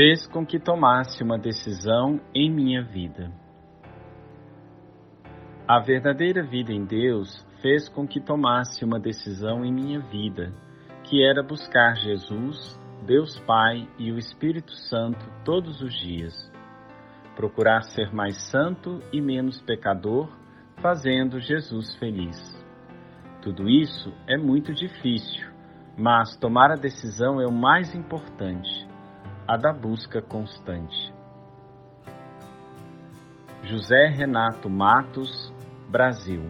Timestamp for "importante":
27.94-28.79